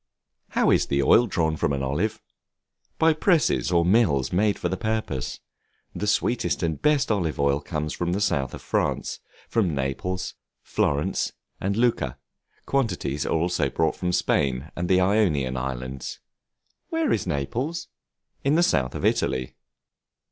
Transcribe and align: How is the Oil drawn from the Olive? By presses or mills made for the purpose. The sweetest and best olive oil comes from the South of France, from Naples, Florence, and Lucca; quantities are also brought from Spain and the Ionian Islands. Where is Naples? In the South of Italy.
How 0.57 0.71
is 0.71 0.87
the 0.87 1.03
Oil 1.03 1.27
drawn 1.27 1.55
from 1.57 1.73
the 1.73 1.81
Olive? 1.85 2.23
By 2.97 3.13
presses 3.13 3.71
or 3.71 3.85
mills 3.85 4.33
made 4.33 4.57
for 4.57 4.67
the 4.67 4.75
purpose. 4.75 5.39
The 5.93 6.07
sweetest 6.07 6.63
and 6.63 6.81
best 6.81 7.11
olive 7.11 7.39
oil 7.39 7.59
comes 7.61 7.93
from 7.93 8.11
the 8.13 8.19
South 8.19 8.55
of 8.55 8.63
France, 8.63 9.19
from 9.47 9.75
Naples, 9.75 10.33
Florence, 10.63 11.33
and 11.59 11.77
Lucca; 11.77 12.17
quantities 12.65 13.27
are 13.27 13.33
also 13.33 13.69
brought 13.69 13.95
from 13.95 14.11
Spain 14.11 14.71
and 14.75 14.89
the 14.89 14.99
Ionian 14.99 15.55
Islands. 15.55 16.17
Where 16.89 17.11
is 17.13 17.27
Naples? 17.27 17.87
In 18.43 18.55
the 18.55 18.63
South 18.63 18.95
of 18.95 19.05
Italy. 19.05 19.55